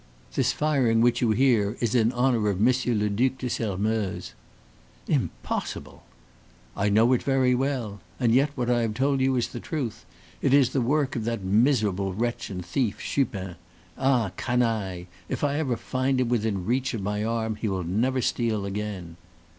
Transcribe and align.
This 0.33 0.51
firing 0.51 0.99
which 1.01 1.21
you 1.21 1.29
hear 1.29 1.77
is 1.79 1.93
in 1.93 2.11
honor 2.13 2.49
of 2.49 2.59
Monsieur 2.59 2.95
le 2.95 3.07
Duc 3.07 3.37
de 3.37 3.47
Sairmeuse." 3.47 4.33
"Impossible!" 5.07 6.01
"I 6.75 6.89
know 6.89 7.13
it 7.13 7.21
very 7.21 7.53
well; 7.53 7.99
and 8.19 8.33
yet, 8.33 8.49
what 8.55 8.67
I 8.67 8.81
have 8.81 8.95
told 8.95 9.21
you 9.21 9.35
is 9.35 9.49
the 9.49 9.59
truth. 9.59 10.03
It 10.41 10.55
is 10.55 10.71
the 10.71 10.81
work 10.81 11.15
of 11.15 11.23
that 11.25 11.43
miserable 11.43 12.15
wretch 12.15 12.49
and 12.49 12.65
thief, 12.65 12.97
Chupin. 12.97 13.57
Ah, 13.95 14.31
canaille! 14.37 15.05
If 15.29 15.43
I 15.43 15.59
ever 15.59 15.77
find 15.77 16.19
him 16.19 16.29
within 16.29 16.65
reach 16.65 16.95
of 16.95 17.03
my 17.03 17.23
arm 17.23 17.57
he 17.57 17.67
will 17.67 17.83
never 17.83 18.21
steal 18.21 18.65
again." 18.65 19.17